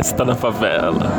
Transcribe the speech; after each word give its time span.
festa 0.00 0.24
na 0.24 0.34
favela. 0.34 1.10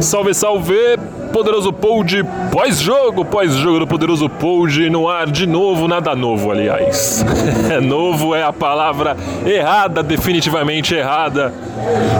Salve, 0.00 0.32
salve! 0.32 1.19
Poderoso 1.32 1.72
Pold 1.72 2.24
pós-jogo, 2.50 3.24
pós-jogo 3.24 3.80
do 3.80 3.86
Poderoso 3.86 4.28
Pold 4.28 4.90
no 4.90 5.08
ar 5.08 5.30
de 5.30 5.46
novo, 5.46 5.86
nada 5.86 6.14
novo, 6.14 6.50
aliás. 6.50 7.24
É 7.70 7.80
novo 7.80 8.34
é 8.34 8.42
a 8.42 8.52
palavra 8.52 9.16
errada, 9.46 10.02
definitivamente 10.02 10.94
errada. 10.94 11.52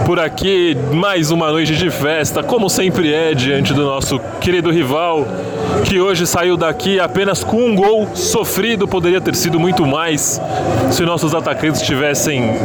Por 0.05 0.17
aqui, 0.19 0.77
mais 0.93 1.29
uma 1.29 1.51
noite 1.51 1.75
de 1.75 1.89
festa, 1.89 2.41
como 2.41 2.69
sempre 2.69 3.13
é, 3.13 3.33
diante 3.33 3.73
do 3.73 3.83
nosso 3.83 4.19
querido 4.39 4.71
rival, 4.71 5.27
que 5.83 5.99
hoje 5.99 6.25
saiu 6.25 6.55
daqui 6.55 6.99
apenas 6.99 7.43
com 7.43 7.57
um 7.57 7.75
gol 7.75 8.07
sofrido, 8.15 8.87
poderia 8.87 9.19
ter 9.19 9.35
sido 9.35 9.59
muito 9.59 9.85
mais 9.85 10.41
se 10.89 11.03
nossos 11.03 11.35
atacantes 11.35 11.81
estivessem 11.81 12.55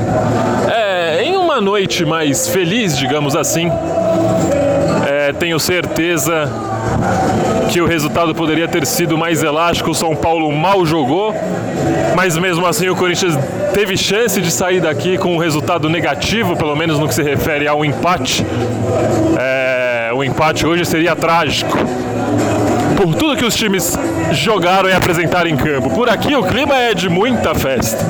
é, 0.72 1.24
em 1.24 1.36
uma 1.36 1.60
noite 1.60 2.04
mais 2.04 2.48
feliz, 2.48 2.96
digamos 2.96 3.34
assim. 3.34 3.70
Tenho 5.38 5.58
certeza 5.60 6.50
que 7.70 7.80
o 7.80 7.86
resultado 7.86 8.34
poderia 8.34 8.66
ter 8.66 8.86
sido 8.86 9.18
mais 9.18 9.42
elástico. 9.42 9.90
O 9.90 9.94
São 9.94 10.16
Paulo 10.16 10.50
mal 10.52 10.84
jogou, 10.86 11.34
mas 12.14 12.36
mesmo 12.38 12.66
assim 12.66 12.88
o 12.88 12.96
Corinthians 12.96 13.36
teve 13.74 13.96
chance 13.96 14.40
de 14.40 14.50
sair 14.50 14.80
daqui 14.80 15.18
com 15.18 15.34
um 15.34 15.38
resultado 15.38 15.88
negativo, 15.88 16.56
pelo 16.56 16.74
menos 16.74 16.98
no 16.98 17.06
que 17.06 17.14
se 17.14 17.22
refere 17.22 17.68
ao 17.68 17.84
empate. 17.84 18.44
É, 19.38 20.10
o 20.14 20.24
empate 20.24 20.66
hoje 20.66 20.84
seria 20.84 21.14
trágico 21.14 21.76
por 22.96 23.14
tudo 23.14 23.36
que 23.36 23.44
os 23.44 23.54
times 23.54 23.96
jogaram 24.32 24.88
e 24.88 24.92
apresentaram 24.92 25.48
em 25.48 25.56
campo. 25.56 25.90
Por 25.90 26.08
aqui 26.08 26.34
o 26.34 26.42
clima 26.42 26.74
é 26.74 26.94
de 26.94 27.08
muita 27.08 27.54
festa. 27.54 28.04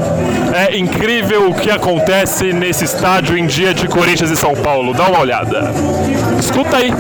É 0.55 0.79
incrível 0.79 1.51
o 1.51 1.55
que 1.55 1.71
acontece 1.71 2.53
nesse 2.53 2.85
estádio 2.85 3.37
em 3.37 3.47
dia 3.47 3.75
de 3.75 3.89
Corinthians 3.89 4.31
e 4.31 4.37
São 4.37 4.55
Paulo. 4.55 4.95
Dá 4.95 5.07
uma 5.09 5.21
olhada. 5.21 5.73
Escuta 6.39 6.77
aí. 6.77 6.91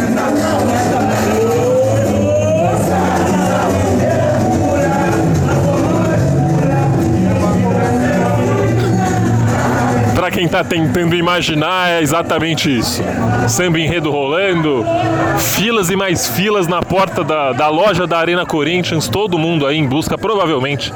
Para 10.26 10.34
quem 10.34 10.46
está 10.46 10.64
tentando 10.64 11.14
imaginar, 11.14 11.88
é 11.88 12.02
exatamente 12.02 12.68
isso. 12.76 13.00
Samba 13.48 13.78
enredo 13.78 14.10
rolando, 14.10 14.84
filas 15.38 15.88
e 15.88 15.94
mais 15.94 16.26
filas 16.26 16.66
na 16.66 16.82
porta 16.82 17.22
da, 17.22 17.52
da 17.52 17.68
loja 17.68 18.08
da 18.08 18.18
Arena 18.18 18.44
Corinthians, 18.44 19.06
todo 19.06 19.38
mundo 19.38 19.64
aí 19.64 19.78
em 19.78 19.86
busca, 19.86 20.18
provavelmente, 20.18 20.92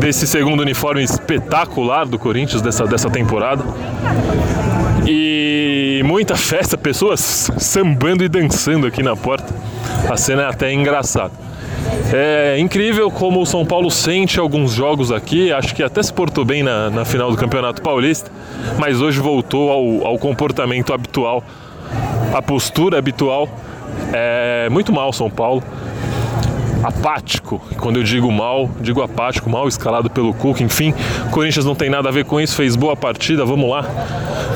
desse 0.00 0.26
segundo 0.26 0.60
uniforme 0.60 1.02
espetacular 1.02 2.06
do 2.06 2.18
Corinthians 2.18 2.62
dessa, 2.62 2.86
dessa 2.86 3.10
temporada. 3.10 3.62
E 5.06 6.00
muita 6.06 6.34
festa, 6.34 6.78
pessoas 6.78 7.50
sambando 7.58 8.24
e 8.24 8.30
dançando 8.30 8.86
aqui 8.86 9.02
na 9.02 9.14
porta. 9.14 9.54
A 10.10 10.16
cena 10.16 10.44
é 10.44 10.46
até 10.46 10.72
engraçada. 10.72 11.32
É 12.12 12.58
incrível 12.58 13.10
como 13.10 13.40
o 13.40 13.46
São 13.46 13.64
Paulo 13.66 13.90
sente 13.90 14.40
alguns 14.40 14.72
jogos 14.72 15.12
aqui, 15.12 15.52
acho 15.52 15.74
que 15.74 15.82
até 15.82 16.02
se 16.02 16.12
portou 16.12 16.44
bem 16.44 16.62
na, 16.62 16.88
na 16.88 17.04
final 17.04 17.30
do 17.30 17.36
Campeonato 17.36 17.82
Paulista, 17.82 18.30
mas 18.78 19.00
hoje 19.00 19.20
voltou 19.20 19.70
ao, 19.70 20.06
ao 20.06 20.18
comportamento 20.18 20.92
habitual, 20.92 21.44
a 22.32 22.40
postura 22.40 22.98
habitual. 22.98 23.48
É 24.12 24.68
muito 24.70 24.92
mal 24.92 25.12
São 25.12 25.30
Paulo 25.30 25.62
apático. 26.82 27.60
Quando 27.78 27.96
eu 27.96 28.02
digo 28.02 28.30
mal, 28.30 28.70
digo 28.80 29.02
apático, 29.02 29.50
mal 29.50 29.68
escalado 29.68 30.08
pelo 30.08 30.32
Cook. 30.34 30.60
Enfim, 30.60 30.94
Corinthians 31.30 31.64
não 31.64 31.74
tem 31.74 31.90
nada 31.90 32.08
a 32.08 32.12
ver 32.12 32.24
com 32.24 32.40
isso, 32.40 32.54
fez 32.56 32.76
boa 32.76 32.96
partida, 32.96 33.44
vamos 33.44 33.68
lá. 33.70 33.84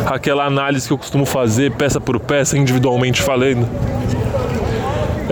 Aquela 0.07 0.45
análise 0.45 0.87
que 0.87 0.93
eu 0.93 0.99
costumo 0.99 1.27
fazer, 1.27 1.73
peça 1.73 2.01
por 2.01 2.19
peça, 2.21 2.57
individualmente 2.57 3.21
falando. 3.23 3.69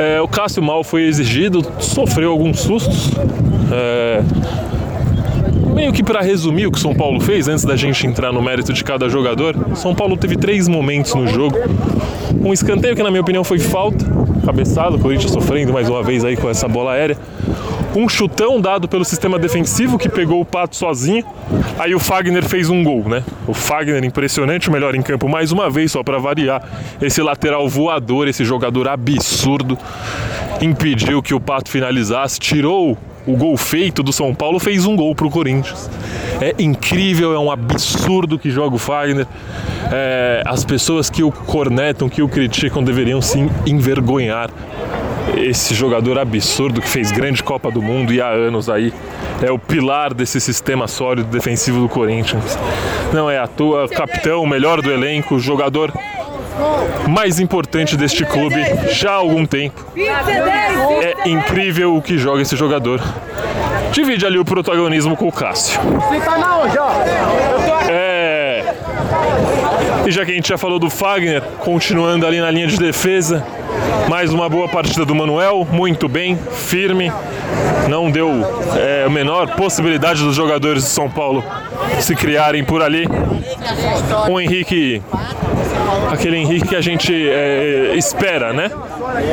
É, 0.01 0.19
o 0.19 0.27
Cássio 0.27 0.63
Mal 0.63 0.83
foi 0.83 1.03
exigido, 1.03 1.63
sofreu 1.79 2.31
alguns 2.31 2.61
sustos. 2.61 3.11
É, 3.71 4.23
meio 5.75 5.93
que 5.93 6.03
para 6.03 6.23
resumir 6.23 6.67
o 6.67 6.73
que 6.73 6.81
São 6.81 6.95
Paulo 6.95 7.21
fez, 7.21 7.49
antes 7.49 7.67
da 7.67 7.77
gente 7.77 8.07
entrar 8.07 8.33
no 8.33 8.41
mérito 8.41 8.73
de 8.73 8.83
cada 8.83 9.11
jogador, 9.11 9.55
São 9.75 9.95
Paulo 9.95 10.17
teve 10.17 10.39
três 10.39 10.69
momentos 10.69 11.15
no 11.15 11.27
jogo. 11.29 11.55
Um 12.43 12.51
escanteio 12.51 12.97
que 12.97 13.03
na 13.03 13.11
minha 13.11 13.21
opinião 13.21 13.45
foi 13.45 13.59
falta, 13.59 14.03
cabeçado, 14.43 14.97
o 14.97 14.99
Corinthians 14.99 15.33
sofrendo 15.33 15.71
mais 15.71 15.87
uma 15.87 16.03
vez 16.03 16.25
aí 16.25 16.35
com 16.35 16.49
essa 16.49 16.67
bola 16.67 16.93
aérea 16.93 17.19
um 17.95 18.09
chutão 18.09 18.61
dado 18.61 18.89
pelo 18.89 19.05
sistema 19.05 19.39
defensivo 19.39 19.99
que 19.99 20.09
pegou 20.09 20.41
o 20.41 20.45
Pato 20.45 20.77
sozinho. 20.77 21.25
Aí 21.79 21.95
o 21.95 21.99
Fagner 21.99 22.45
fez 22.45 22.69
um 22.69 22.85
gol, 22.85 23.09
né? 23.09 23.25
O 23.47 23.55
Fagner 23.55 24.05
impressionante, 24.05 24.69
o 24.69 24.73
melhor 24.73 24.95
em 24.95 25.03
campo 25.03 25.29
mais 25.29 25.51
uma 25.51 25.69
vez, 25.69 25.93
só 25.93 26.03
para 26.03 26.19
variar. 26.19 26.63
Esse 27.01 27.23
lateral 27.23 27.69
voador, 27.69 28.29
esse 28.29 28.45
jogador 28.45 28.89
absurdo, 28.89 29.77
impediu 30.61 31.23
que 31.23 31.35
o 31.35 31.41
Pato 31.41 31.71
finalizasse, 31.71 32.39
tirou 32.39 32.97
o 33.27 33.37
gol 33.37 33.57
feito 33.57 34.03
do 34.03 34.13
São 34.13 34.35
Paulo, 34.35 34.59
fez 34.59 34.87
um 34.87 34.97
gol 34.97 35.15
pro 35.15 35.31
Corinthians. 35.31 35.91
É 36.41 36.55
incrível, 36.59 37.35
é 37.35 37.39
um 37.39 37.51
absurdo 37.51 38.39
que 38.39 38.51
joga 38.51 38.77
o 38.77 38.79
Fagner. 38.79 39.27
É, 39.93 40.43
as 40.47 40.65
pessoas 40.65 41.11
que 41.11 41.23
o 41.23 41.31
cornetam, 41.31 42.09
que 42.09 42.23
o 42.23 42.29
criticam, 42.29 42.83
deveriam 42.83 43.21
se 43.21 43.39
envergonhar 43.67 44.51
esse 45.37 45.75
jogador 45.75 46.19
absurdo 46.19 46.81
que 46.81 46.89
fez 46.89 47.11
grande 47.11 47.43
Copa 47.43 47.71
do 47.71 47.81
Mundo 47.81 48.13
e 48.13 48.21
há 48.21 48.29
anos 48.29 48.69
aí 48.69 48.93
é 49.43 49.51
o 49.51 49.59
pilar 49.59 50.13
desse 50.13 50.41
sistema 50.41 50.87
sólido 50.87 51.29
defensivo 51.29 51.81
do 51.81 51.89
Corinthians. 51.89 52.59
Não 53.13 53.31
é 53.31 53.39
à 53.39 53.47
toa, 53.47 53.89
capitão, 53.89 54.47
melhor 54.47 54.83
do 54.83 54.91
elenco, 54.91 55.39
jogador 55.39 55.93
mais 57.09 57.41
importante 57.41 57.97
deste 57.97 58.25
clube 58.25 58.57
já 58.93 59.13
há 59.13 59.15
algum 59.15 59.47
tempo. 59.47 59.85
É 59.97 61.29
incrível 61.29 61.97
o 61.97 62.03
que 62.03 62.19
joga 62.19 62.43
esse 62.43 62.57
jogador. 62.57 63.01
Divide 63.93 64.25
ali 64.25 64.39
o 64.39 64.45
protagonismo 64.45 65.17
com 65.17 65.29
o 65.29 65.33
Cássio. 65.33 65.81
É. 67.89 68.75
E 70.07 70.11
já 70.11 70.25
que 70.25 70.31
a 70.33 70.35
gente 70.35 70.49
já 70.49 70.59
falou 70.59 70.79
do 70.79 70.89
Fagner, 70.89 71.43
continuando 71.59 72.27
ali 72.27 72.41
na 72.41 72.51
linha 72.51 72.67
de 72.67 72.77
defesa, 72.77 73.45
mais 74.09 74.33
uma 74.33 74.49
boa 74.49 74.69
partida 74.69 75.05
do 75.05 75.15
Manuel, 75.15 75.67
muito 75.71 76.09
bem, 76.09 76.37
firme, 76.37 77.13
não 77.89 78.11
deu 78.11 78.29
é, 78.77 79.05
a 79.07 79.11
menor 79.11 79.55
possibilidade 79.55 80.23
dos 80.23 80.35
jogadores 80.35 80.85
de 80.85 80.89
São 80.89 81.09
Paulo 81.11 81.45
se 82.01 82.15
criarem 82.15 82.65
por 82.65 82.83
ali. 82.83 83.07
O 84.29 84.41
Henrique, 84.41 85.03
aquele 86.11 86.37
Henrique 86.37 86.69
que 86.69 86.77
a 86.77 86.81
gente 86.81 87.13
é, 87.13 87.95
espera, 87.97 88.53
né? 88.53 88.71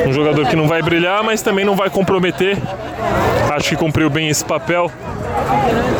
Um 0.06 0.12
jogador 0.12 0.46
que 0.46 0.56
não 0.56 0.66
vai 0.66 0.82
brilhar, 0.82 1.22
mas 1.22 1.42
também 1.42 1.64
não 1.64 1.76
vai 1.76 1.90
comprometer. 1.90 2.56
Acho 3.54 3.70
que 3.70 3.76
cumpriu 3.76 4.10
bem 4.10 4.28
esse 4.28 4.44
papel. 4.44 4.90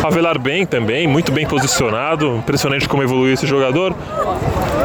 Avelar 0.02 0.38
bem 0.38 0.66
também, 0.66 1.06
muito 1.06 1.32
bem 1.32 1.46
posicionado. 1.46 2.36
Impressionante 2.36 2.88
como 2.88 3.02
evoluiu 3.02 3.34
esse 3.34 3.46
jogador. 3.46 3.94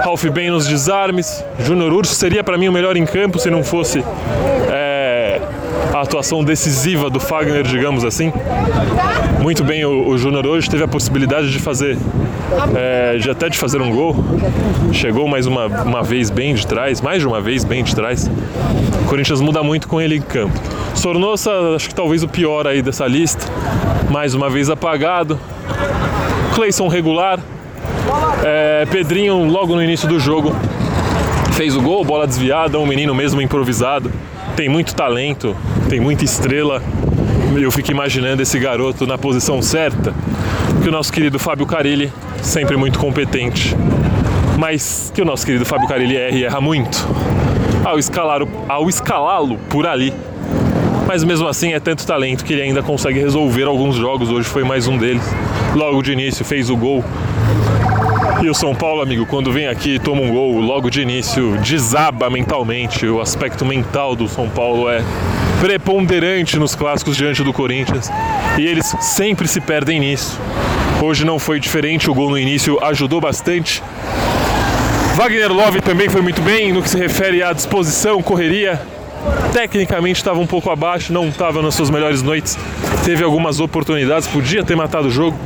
Ralph 0.01 0.25
bem 0.25 0.49
nos 0.49 0.67
desarmes. 0.67 1.43
Júnior 1.59 1.93
Urso 1.93 2.15
seria 2.15 2.43
para 2.43 2.57
mim 2.57 2.67
o 2.67 2.71
melhor 2.71 2.97
em 2.97 3.05
campo 3.05 3.39
se 3.39 3.49
não 3.49 3.63
fosse 3.63 4.03
é, 4.71 5.39
a 5.93 6.01
atuação 6.01 6.43
decisiva 6.43 7.09
do 7.09 7.19
Fagner, 7.19 7.63
digamos 7.63 8.03
assim. 8.03 8.31
Muito 9.41 9.63
bem 9.63 9.85
o, 9.85 10.07
o 10.07 10.17
Júnior 10.17 10.45
hoje 10.45 10.69
teve 10.69 10.83
a 10.83 10.87
possibilidade 10.87 11.51
de 11.51 11.59
fazer, 11.59 11.97
é, 12.75 13.17
de 13.17 13.29
até 13.29 13.49
de 13.49 13.57
fazer 13.57 13.81
um 13.81 13.91
gol. 13.91 14.15
Chegou 14.91 15.27
mais 15.27 15.45
uma, 15.45 15.67
uma 15.67 16.01
vez 16.01 16.29
bem 16.29 16.53
de 16.53 16.65
trás, 16.65 17.01
mais 17.01 17.21
de 17.21 17.27
uma 17.27 17.41
vez 17.41 17.63
bem 17.63 17.83
de 17.83 17.95
trás. 17.95 18.29
O 19.03 19.09
Corinthians 19.09 19.41
muda 19.41 19.61
muito 19.63 19.87
com 19.87 20.01
ele 20.01 20.15
em 20.17 20.21
campo. 20.21 20.59
Sornosa, 20.95 21.51
acho 21.75 21.89
que 21.89 21.95
talvez 21.95 22.23
o 22.23 22.27
pior 22.27 22.67
aí 22.67 22.81
dessa 22.81 23.05
lista. 23.05 23.45
Mais 24.09 24.33
uma 24.33 24.49
vez 24.49 24.69
apagado. 24.69 25.39
Cleison 26.55 26.87
regular. 26.87 27.39
É, 28.43 28.85
Pedrinho, 28.89 29.45
logo 29.45 29.75
no 29.75 29.83
início 29.83 30.07
do 30.07 30.19
jogo, 30.19 30.55
fez 31.53 31.75
o 31.75 31.81
gol, 31.81 32.03
bola 32.03 32.27
desviada, 32.27 32.79
um 32.79 32.85
menino 32.85 33.13
mesmo 33.13 33.41
improvisado. 33.41 34.11
Tem 34.55 34.67
muito 34.67 34.93
talento, 34.95 35.55
tem 35.89 35.99
muita 35.99 36.23
estrela. 36.23 36.81
Eu 37.55 37.71
fico 37.71 37.91
imaginando 37.91 38.41
esse 38.41 38.57
garoto 38.59 39.05
na 39.05 39.17
posição 39.17 39.61
certa, 39.61 40.13
que 40.81 40.89
o 40.89 40.91
nosso 40.91 41.13
querido 41.13 41.37
Fábio 41.39 41.65
Carilli, 41.65 42.11
sempre 42.41 42.75
muito 42.75 42.99
competente, 42.99 43.75
mas 44.57 45.11
que 45.13 45.21
o 45.21 45.25
nosso 45.25 45.45
querido 45.45 45.65
Fábio 45.65 45.87
Carilli 45.87 46.17
erra 46.17 46.37
e 46.37 46.43
erra 46.43 46.61
muito 46.61 47.07
ao 47.83 47.97
ao 48.69 48.89
escalá-lo 48.89 49.57
por 49.69 49.85
ali 49.85 50.13
mas 51.05 51.23
mesmo 51.23 51.47
assim 51.47 51.73
é 51.73 51.79
tanto 51.79 52.07
talento 52.07 52.45
que 52.45 52.53
ele 52.53 52.61
ainda 52.61 52.81
consegue 52.81 53.19
resolver 53.19 53.63
alguns 53.63 53.95
jogos. 53.95 54.29
Hoje 54.29 54.47
foi 54.47 54.63
mais 54.63 54.87
um 54.87 54.97
deles. 54.97 55.23
Logo 55.75 56.01
de 56.01 56.13
início 56.13 56.45
fez 56.45 56.69
o 56.69 56.77
gol. 56.77 57.03
E 58.43 58.49
o 58.49 58.53
São 58.53 58.75
Paulo, 58.75 59.01
amigo, 59.01 59.25
quando 59.25 59.53
vem 59.53 59.67
aqui 59.67 59.95
e 59.95 59.99
toma 59.99 60.21
um 60.21 60.29
gol, 60.29 60.59
logo 60.59 60.89
de 60.89 60.99
início 60.99 61.57
desaba 61.59 62.29
mentalmente. 62.29 63.07
O 63.07 63.21
aspecto 63.21 63.63
mental 63.63 64.17
do 64.17 64.27
São 64.27 64.49
Paulo 64.49 64.89
é 64.89 65.01
preponderante 65.61 66.59
nos 66.59 66.75
clássicos 66.75 67.15
diante 67.15 67.41
do 67.41 67.53
Corinthians. 67.53 68.11
E 68.57 68.67
eles 68.67 68.93
sempre 68.99 69.47
se 69.47 69.61
perdem 69.61 69.97
nisso. 69.97 70.37
Hoje 71.01 71.23
não 71.23 71.39
foi 71.39 71.57
diferente, 71.57 72.09
o 72.09 72.13
gol 72.13 72.31
no 72.31 72.37
início 72.37 72.83
ajudou 72.83 73.21
bastante. 73.21 73.81
Wagner 75.15 75.53
Love 75.53 75.79
também 75.79 76.09
foi 76.09 76.21
muito 76.21 76.41
bem 76.41 76.73
no 76.73 76.83
que 76.83 76.89
se 76.89 76.97
refere 76.97 77.41
à 77.41 77.53
disposição, 77.53 78.21
correria. 78.21 78.81
Tecnicamente 79.53 80.17
estava 80.17 80.41
um 80.41 80.47
pouco 80.47 80.69
abaixo, 80.69 81.13
não 81.13 81.29
estava 81.29 81.61
nas 81.61 81.75
suas 81.75 81.89
melhores 81.89 82.21
noites. 82.21 82.57
Teve 83.05 83.23
algumas 83.23 83.61
oportunidades, 83.61 84.27
podia 84.27 84.65
ter 84.65 84.75
matado 84.75 85.07
o 85.07 85.11
jogo, 85.11 85.39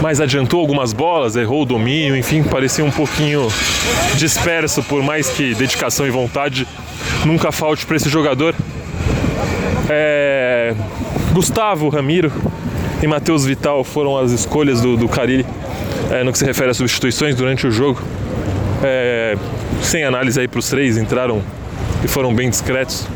mas 0.00 0.20
adiantou 0.20 0.60
algumas 0.60 0.92
bolas, 0.92 1.36
errou 1.36 1.62
o 1.62 1.64
domínio, 1.64 2.16
enfim, 2.16 2.42
parecia 2.42 2.84
um 2.84 2.90
pouquinho 2.90 3.48
disperso, 4.16 4.82
por 4.82 5.02
mais 5.02 5.28
que 5.28 5.54
dedicação 5.54 6.06
e 6.06 6.10
vontade 6.10 6.66
nunca 7.24 7.50
falte 7.50 7.86
para 7.86 7.96
esse 7.96 8.08
jogador. 8.08 8.54
É... 9.88 10.74
Gustavo 11.32 11.88
Ramiro 11.88 12.32
e 13.02 13.06
Matheus 13.06 13.44
Vital 13.44 13.84
foram 13.84 14.16
as 14.16 14.32
escolhas 14.32 14.80
do, 14.80 14.96
do 14.96 15.08
Carilli 15.08 15.44
é, 16.10 16.22
no 16.22 16.32
que 16.32 16.38
se 16.38 16.44
refere 16.44 16.70
às 16.70 16.76
substituições 16.76 17.34
durante 17.34 17.66
o 17.66 17.70
jogo. 17.70 18.00
É, 18.82 19.36
sem 19.82 20.04
análise 20.04 20.38
aí 20.40 20.48
para 20.48 20.58
os 20.58 20.68
três, 20.68 20.96
entraram 20.96 21.42
e 22.04 22.08
foram 22.08 22.34
bem 22.34 22.48
discretos. 22.48 23.06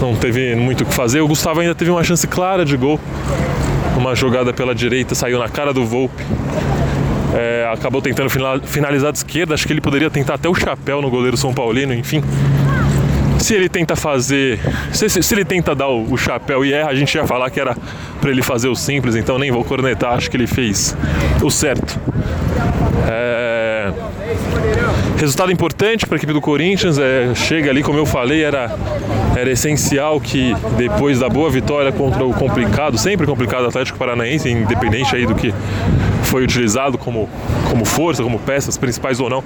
Não 0.00 0.14
teve 0.14 0.54
muito 0.54 0.82
o 0.82 0.86
que 0.86 0.94
fazer. 0.94 1.20
O 1.20 1.28
Gustavo 1.28 1.60
ainda 1.60 1.74
teve 1.74 1.90
uma 1.90 2.02
chance 2.02 2.26
clara 2.26 2.64
de 2.64 2.76
gol. 2.76 2.98
Uma 4.00 4.14
jogada 4.14 4.50
pela 4.50 4.74
direita, 4.74 5.14
saiu 5.14 5.38
na 5.38 5.46
cara 5.46 5.74
do 5.74 5.84
Volpe. 5.84 6.24
É, 7.34 7.70
acabou 7.70 8.00
tentando 8.00 8.30
finalizar 8.64 9.12
de 9.12 9.18
esquerda. 9.18 9.52
Acho 9.52 9.66
que 9.66 9.74
ele 9.74 9.80
poderia 9.80 10.08
tentar 10.08 10.34
até 10.34 10.48
o 10.48 10.54
chapéu 10.54 11.02
no 11.02 11.10
goleiro 11.10 11.36
São 11.36 11.52
Paulino, 11.52 11.92
enfim. 11.92 12.22
Se 13.38 13.54
ele 13.54 13.68
tenta 13.68 13.94
fazer. 13.94 14.58
Se, 14.90 15.06
se 15.08 15.34
ele 15.34 15.44
tenta 15.44 15.74
dar 15.74 15.88
o, 15.88 16.12
o, 16.12 16.16
chapéu 16.16 16.64
e 16.64 16.72
erra, 16.72 16.88
a 16.88 16.94
gente 16.94 17.14
ia 17.14 17.26
falar 17.26 17.50
que 17.50 17.60
era 17.60 17.76
para 18.22 18.30
ele 18.30 18.40
fazer 18.40 18.68
o 18.68 18.74
simples, 18.74 19.14
então 19.16 19.38
nem 19.38 19.50
vou 19.50 19.64
cornetar, 19.64 20.14
acho 20.14 20.30
que 20.30 20.36
ele 20.36 20.46
fez 20.46 20.96
o 21.42 21.50
certo. 21.50 22.00
É, 23.06 23.49
Resultado 25.20 25.52
importante 25.52 26.06
para 26.06 26.16
a 26.16 26.18
equipe 26.18 26.32
do 26.32 26.40
Corinthians, 26.40 26.98
é, 26.98 27.34
chega 27.34 27.68
ali, 27.68 27.82
como 27.82 27.98
eu 27.98 28.06
falei, 28.06 28.42
era, 28.42 28.74
era 29.36 29.50
essencial 29.50 30.18
que 30.18 30.56
depois 30.78 31.18
da 31.18 31.28
boa 31.28 31.50
vitória 31.50 31.92
contra 31.92 32.24
o 32.24 32.32
complicado, 32.32 32.96
sempre 32.96 33.26
complicado 33.26 33.66
Atlético 33.66 33.98
Paranaense, 33.98 34.48
independente 34.48 35.14
aí 35.14 35.26
do 35.26 35.34
que 35.34 35.52
foi 36.22 36.42
utilizado 36.42 36.96
como, 36.96 37.28
como 37.68 37.84
força, 37.84 38.22
como 38.22 38.38
peças 38.38 38.78
principais 38.78 39.20
ou 39.20 39.28
não, 39.28 39.44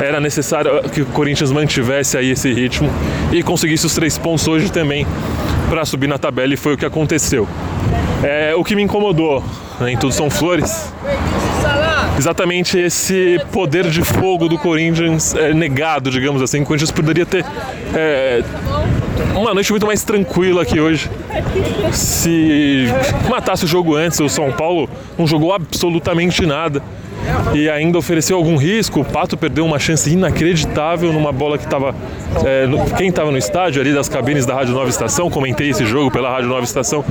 era 0.00 0.20
necessário 0.20 0.88
que 0.90 1.02
o 1.02 1.06
Corinthians 1.06 1.50
mantivesse 1.50 2.16
aí 2.16 2.30
esse 2.30 2.52
ritmo 2.52 2.88
e 3.32 3.42
conseguisse 3.42 3.84
os 3.84 3.94
três 3.96 4.16
pontos 4.16 4.46
hoje 4.46 4.70
também 4.70 5.04
para 5.68 5.84
subir 5.84 6.06
na 6.06 6.16
tabela 6.16 6.54
e 6.54 6.56
foi 6.56 6.74
o 6.74 6.76
que 6.78 6.86
aconteceu. 6.86 7.48
É, 8.22 8.54
o 8.54 8.62
que 8.62 8.76
me 8.76 8.82
incomodou 8.82 9.42
né, 9.80 9.90
em 9.90 9.96
tudo 9.96 10.12
são 10.14 10.30
flores 10.30 10.92
exatamente 12.18 12.78
esse 12.78 13.38
poder 13.50 13.88
de 13.90 14.02
fogo 14.02 14.48
do 14.48 14.58
Corinthians 14.58 15.34
é, 15.34 15.52
negado, 15.52 16.10
digamos 16.10 16.42
assim. 16.42 16.62
O 16.62 16.64
Corinthians 16.64 16.90
poderia 16.90 17.26
ter 17.26 17.44
é, 17.94 18.42
uma 19.34 19.54
noite 19.54 19.70
muito 19.70 19.86
mais 19.86 20.02
tranquila 20.04 20.62
aqui 20.62 20.80
hoje. 20.80 21.10
Se 21.92 22.86
matasse 23.28 23.64
o 23.64 23.68
jogo 23.68 23.94
antes, 23.94 24.18
o 24.20 24.28
São 24.28 24.50
Paulo 24.52 24.88
não 25.18 25.26
jogou 25.26 25.52
absolutamente 25.52 26.44
nada 26.46 26.82
e 27.54 27.68
ainda 27.68 27.98
ofereceu 27.98 28.36
algum 28.36 28.56
risco. 28.56 29.00
O 29.00 29.04
Pato 29.04 29.36
perdeu 29.36 29.64
uma 29.64 29.78
chance 29.78 30.10
inacreditável 30.10 31.12
numa 31.12 31.32
bola 31.32 31.58
que 31.58 31.64
estava. 31.64 31.94
É, 32.44 32.66
quem 32.96 33.08
estava 33.08 33.30
no 33.30 33.38
estádio 33.38 33.80
ali 33.80 33.92
das 33.92 34.08
cabines 34.08 34.46
da 34.46 34.54
Rádio 34.54 34.74
Nova 34.74 34.88
Estação, 34.88 35.30
comentei 35.30 35.70
esse 35.70 35.84
jogo 35.84 36.10
pela 36.10 36.30
Rádio 36.30 36.48
Nova 36.48 36.64
Estação. 36.64 37.04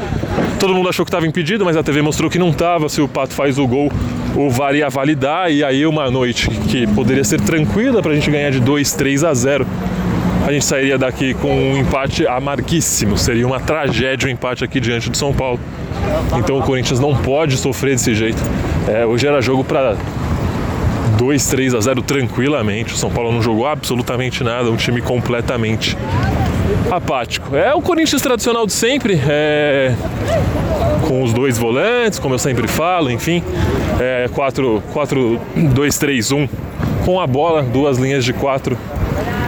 Todo 0.59 0.73
mundo 0.73 0.89
achou 0.89 1.05
que 1.05 1.09
estava 1.09 1.25
impedido, 1.25 1.65
mas 1.65 1.77
a 1.77 1.83
TV 1.83 2.01
mostrou 2.01 2.29
que 2.29 2.37
não 2.37 2.49
estava. 2.49 2.89
Se 2.89 3.01
o 3.01 3.07
Pato 3.07 3.33
faz 3.33 3.57
o 3.57 3.67
gol, 3.67 3.91
o 4.35 4.49
VAR 4.49 4.75
ia 4.75 4.89
validar. 4.89 5.51
E 5.51 5.63
aí, 5.63 5.85
uma 5.85 6.09
noite 6.09 6.49
que 6.49 6.85
poderia 6.87 7.23
ser 7.23 7.39
tranquila 7.41 8.01
para 8.01 8.11
a 8.11 8.15
gente 8.15 8.29
ganhar 8.29 8.51
de 8.51 8.59
2, 8.59 8.93
3 8.93 9.23
a 9.23 9.33
0 9.33 9.65
a 10.51 10.53
gente 10.53 10.65
sairia 10.65 10.97
daqui 10.97 11.33
com 11.33 11.49
um 11.49 11.77
empate 11.77 12.27
amarguíssimo. 12.27 13.17
Seria 13.17 13.47
uma 13.47 13.59
tragédia 13.59 14.27
o 14.27 14.29
um 14.29 14.33
empate 14.33 14.63
aqui 14.63 14.79
diante 14.81 15.09
do 15.09 15.15
São 15.15 15.33
Paulo. 15.33 15.59
Então 16.37 16.59
o 16.59 16.61
Corinthians 16.61 16.99
não 16.99 17.15
pode 17.15 17.55
sofrer 17.57 17.91
desse 17.91 18.13
jeito. 18.13 18.41
É, 18.87 19.05
hoje 19.05 19.25
era 19.25 19.41
jogo 19.41 19.63
para 19.63 19.95
2, 21.17 21.47
3 21.47 21.75
a 21.75 21.79
0 21.79 22.01
tranquilamente. 22.01 22.93
O 22.93 22.97
São 22.97 23.09
Paulo 23.09 23.31
não 23.31 23.41
jogou 23.41 23.65
absolutamente 23.65 24.43
nada, 24.43 24.69
um 24.69 24.75
time 24.75 25.01
completamente 25.01 25.97
apático. 26.91 27.55
É 27.55 27.73
o 27.73 27.81
Corinthians 27.81 28.21
tradicional 28.21 28.65
de 28.65 28.73
sempre, 28.73 29.21
é... 29.25 29.95
com 31.07 31.23
os 31.23 31.31
dois 31.31 31.57
volantes, 31.57 32.19
como 32.19 32.33
eu 32.35 32.39
sempre 32.39 32.67
falo, 32.67 33.09
enfim, 33.09 33.41
é 33.99 34.27
4, 34.33 34.83
4 34.91 35.39
2 35.55 35.97
3 35.97 36.31
1 36.33 36.49
com 37.05 37.21
a 37.21 37.27
bola, 37.27 37.63
duas 37.63 37.97
linhas 37.97 38.25
de 38.25 38.33
quatro 38.33 38.77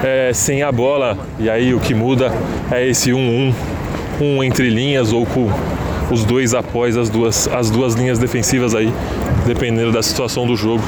é, 0.04 0.32
sem 0.34 0.62
a 0.62 0.72
bola. 0.72 1.18
E 1.40 1.50
aí 1.50 1.74
o 1.74 1.80
que 1.80 1.94
muda 1.94 2.32
é 2.72 2.88
esse 2.88 3.12
1-1, 3.12 3.54
um, 4.22 4.44
entre 4.44 4.70
linhas 4.70 5.12
ou 5.12 5.26
com 5.26 5.50
os 6.12 6.24
dois 6.26 6.54
após 6.54 6.98
as 6.98 7.10
duas, 7.10 7.48
as 7.48 7.72
duas 7.72 7.96
linhas 7.96 8.20
defensivas 8.20 8.76
aí, 8.76 8.94
dependendo 9.46 9.92
da 9.92 10.04
situação 10.04 10.46
do 10.46 10.56
jogo. 10.56 10.84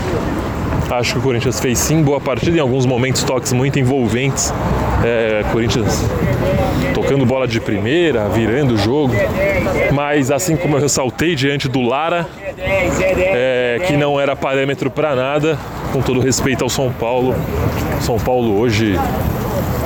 Acho 0.91 1.13
que 1.13 1.19
o 1.19 1.21
Corinthians 1.21 1.59
fez 1.59 1.79
sim 1.79 2.03
boa 2.03 2.21
partida, 2.21 2.57
em 2.57 2.59
alguns 2.59 2.85
momentos 2.85 3.23
toques 3.23 3.51
muito 3.53 3.79
envolventes. 3.79 4.53
É, 5.05 5.43
Corinthians 5.51 6.03
tocando 6.93 7.25
bola 7.25 7.47
de 7.47 7.59
primeira, 7.59 8.27
virando 8.29 8.73
o 8.73 8.77
jogo. 8.77 9.13
Mas 9.93 10.31
assim 10.31 10.55
como 10.55 10.77
eu 10.77 10.81
ressaltei 10.81 11.35
diante 11.35 11.67
do 11.67 11.81
Lara, 11.81 12.27
é, 12.57 13.79
que 13.85 13.95
não 13.95 14.19
era 14.19 14.35
parâmetro 14.35 14.89
para 14.89 15.15
nada, 15.15 15.59
com 15.93 16.01
todo 16.01 16.19
respeito 16.19 16.63
ao 16.63 16.69
São 16.69 16.91
Paulo. 16.91 17.35
São 18.01 18.17
Paulo 18.17 18.59
hoje 18.59 18.97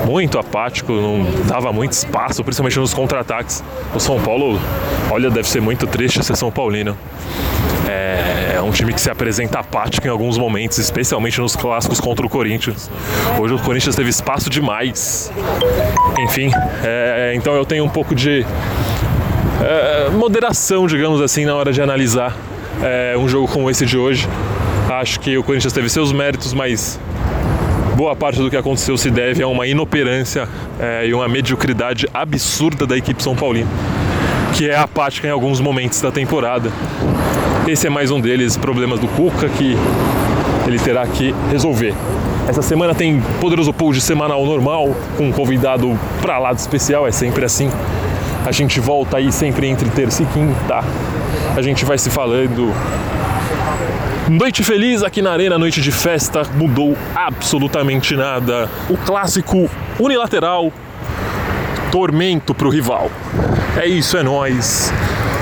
muito 0.06 0.39
apático, 0.39 0.94
não 0.94 1.25
dava 1.45 1.74
muito 1.74 1.92
espaço, 1.92 2.44
principalmente 2.44 2.80
nos 2.80 2.94
contra-ataques. 2.94 3.63
O 3.94 4.00
São 4.00 4.19
Paulo, 4.19 4.60
olha, 5.12 5.30
deve 5.30 5.48
ser 5.48 5.62
muito 5.62 5.86
triste 5.86 6.24
ser 6.24 6.36
São 6.38 6.51
Paulino. 6.51 6.98
É, 7.88 8.49
um 8.69 8.71
time 8.71 8.94
que 8.94 9.01
se 9.01 9.10
apresenta 9.10 9.60
apático 9.60 10.06
em 10.06 10.10
alguns 10.10 10.38
momentos, 10.38 10.77
especialmente 10.77 11.42
nos 11.42 11.56
clássicos 11.56 12.00
contra 12.00 12.24
o 12.24 12.30
Corinthians. 12.30 12.89
Hoje 13.39 13.56
o 13.56 13.60
Corinthians 13.60 13.95
teve 13.95 14.10
espaço 14.10 14.48
demais. 14.48 15.31
Enfim, 16.19 16.51
é, 16.83 17.33
então 17.36 17.56
eu 17.56 17.66
tenho 17.66 17.83
um 17.83 17.89
pouco 17.89 18.13
de 18.13 18.45
é, 19.62 20.10
moderação, 20.12 20.86
digamos 20.86 21.20
assim, 21.20 21.46
na 21.46 21.55
hora 21.55 21.74
de 21.74 21.82
analisar 21.82 22.38
é, 22.84 23.17
um 23.17 23.27
jogo 23.27 23.48
como 23.48 23.72
esse 23.72 23.88
de 23.88 23.98
hoje. 23.98 24.27
Acho 24.88 25.20
que 25.20 25.36
o 25.36 25.44
Corinthians 25.44 25.74
teve 25.74 25.89
seus 25.89 26.12
méritos, 26.12 26.53
mas 26.53 27.00
boa 27.96 28.15
parte 28.15 28.39
do 28.39 28.51
que 28.51 28.58
aconteceu 28.58 28.98
se 28.98 29.10
deve 29.10 29.41
a 29.41 29.48
uma 29.48 29.65
inoperância 29.65 30.48
é, 30.79 31.08
e 31.08 31.13
uma 31.13 31.27
mediocridade 31.27 32.08
absurda 32.13 32.86
da 32.86 32.96
equipe 32.96 33.22
São 33.24 33.36
Paulina, 33.36 33.70
que 34.53 34.70
é 34.70 34.77
apática 34.77 35.27
em 35.27 35.32
alguns 35.32 35.60
momentos 35.60 36.00
da 36.00 36.12
temporada. 36.12 36.72
Esse 37.68 37.88
é 37.88 37.89
mais 37.89 38.10
um 38.10 38.20
deles, 38.20 38.58
problemas 38.58 39.00
do 39.00 39.08
Cuca 39.08 39.48
que 39.50 39.75
ele 40.68 40.80
terá 40.80 41.06
que 41.06 41.34
resolver. 41.51 41.94
Essa 42.48 42.62
semana 42.62 42.96
tem 42.96 43.22
Poderoso 43.39 43.74
de 43.92 44.01
semanal 44.01 44.44
normal, 44.46 44.96
com 45.18 45.28
um 45.28 45.32
convidado 45.32 45.98
pra 46.22 46.39
lá 46.39 46.51
de 46.51 46.62
especial, 46.62 47.08
é 47.08 47.12
sempre 47.12 47.46
assim. 47.46 47.72
A 48.46 48.51
gente 48.51 48.80
volta 48.80 49.18
aí 49.18 49.32
sempre 49.32 49.68
entre 49.68 49.89
terça 49.89 50.24
e 50.24 50.25
quinta. 50.25 50.84
A 51.56 51.62
gente 51.62 51.86
vai 51.86 51.98
se 51.98 52.10
falando 52.10 52.74
Noite 54.30 54.63
feliz 54.63 55.01
aqui 55.01 55.24
na 55.24 55.32
Arena, 55.32 55.58
noite 55.58 55.82
de 55.82 55.92
festa, 55.92 56.44
mudou 56.54 56.96
absolutamente 57.16 58.16
nada. 58.16 58.70
O 58.88 58.96
clássico 58.96 59.68
unilateral, 60.00 60.72
tormento 61.92 62.54
pro 62.54 62.70
rival. 62.70 63.10
É 63.75 63.88
isso, 63.88 64.16
é 64.18 64.22
nós. 64.22 64.94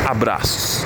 Abraços. 0.08 0.86